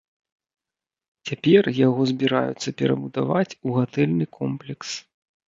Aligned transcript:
Цяпер 1.29 1.63
яго 1.87 2.01
збіраюцца 2.13 2.69
перабудаваць 2.81 3.57
у 3.69 3.77
гатэльны 3.79 4.25
комплекс. 4.41 4.89